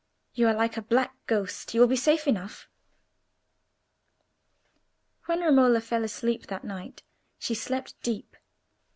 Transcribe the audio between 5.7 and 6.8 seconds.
fell asleep that